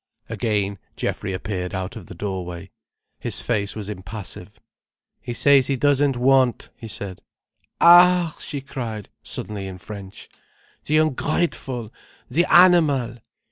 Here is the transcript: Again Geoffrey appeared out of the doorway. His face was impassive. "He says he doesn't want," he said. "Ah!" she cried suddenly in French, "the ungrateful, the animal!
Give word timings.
Again 0.29 0.79
Geoffrey 0.95 1.31
appeared 1.31 1.75
out 1.75 1.95
of 1.95 2.07
the 2.07 2.15
doorway. 2.15 2.71
His 3.19 3.39
face 3.39 3.75
was 3.75 3.87
impassive. 3.87 4.59
"He 5.21 5.31
says 5.31 5.67
he 5.67 5.75
doesn't 5.75 6.17
want," 6.17 6.71
he 6.75 6.87
said. 6.87 7.21
"Ah!" 7.79 8.35
she 8.41 8.61
cried 8.61 9.09
suddenly 9.21 9.67
in 9.67 9.77
French, 9.77 10.27
"the 10.85 10.97
ungrateful, 10.97 11.93
the 12.31 12.45
animal! 12.51 13.19